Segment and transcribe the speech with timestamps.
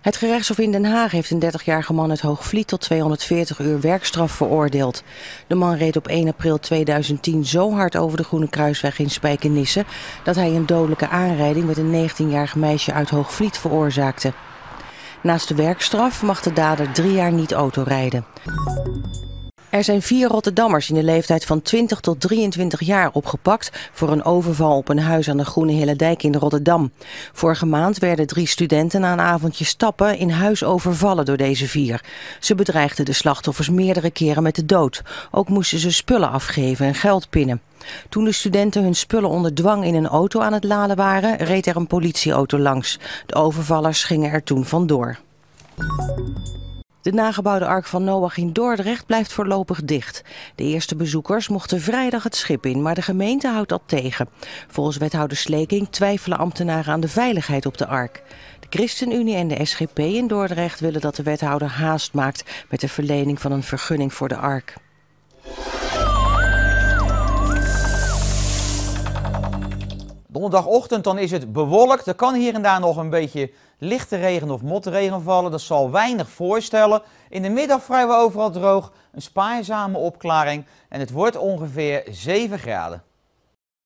[0.00, 4.32] Het gerechtshof in Den Haag heeft een 30-jarige man uit Hoogvliet tot 240 uur werkstraf
[4.32, 5.02] veroordeeld.
[5.46, 9.84] De man reed op 1 april 2010 zo hard over de Groene Kruisweg in Spijkenisse...
[10.24, 14.32] dat hij een dodelijke aanrijding met een 19-jarig meisje uit Hoogvliet veroorzaakte.
[15.22, 18.24] Naast de werkstraf mag de dader drie jaar niet autorijden.
[19.70, 24.24] Er zijn vier Rotterdammers in de leeftijd van 20 tot 23 jaar opgepakt voor een
[24.24, 26.92] overval op een huis aan de Groene Hillendijk in Rotterdam.
[27.32, 32.04] Vorige maand werden drie studenten na een avondje stappen in huis overvallen door deze vier.
[32.40, 35.02] Ze bedreigden de slachtoffers meerdere keren met de dood.
[35.30, 37.60] Ook moesten ze spullen afgeven en geld pinnen.
[38.08, 41.66] Toen de studenten hun spullen onder dwang in een auto aan het laden waren, reed
[41.66, 42.98] er een politieauto langs.
[43.26, 45.18] De overvallers gingen er toen vandoor.
[47.08, 50.22] De nagebouwde Ark van Noach in Dordrecht blijft voorlopig dicht.
[50.54, 54.28] De eerste bezoekers mochten vrijdag het schip in, maar de gemeente houdt dat tegen.
[54.66, 58.22] Volgens wethouder Sleking twijfelen ambtenaren aan de veiligheid op de Ark.
[58.60, 62.88] De ChristenUnie en de SGP in Dordrecht willen dat de wethouder haast maakt met de
[62.88, 64.74] verlening van een vergunning voor de Ark.
[70.26, 72.06] Donderdagochtend dan is het bewolkt.
[72.06, 75.50] Er kan hier en daar nog een beetje lichte regen of motregen vallen.
[75.50, 77.02] Dat zal weinig voorstellen.
[77.28, 78.92] In de middag vrijwel overal droog.
[79.12, 80.64] Een spaarzame opklaring.
[80.88, 83.02] En het wordt ongeveer 7 graden.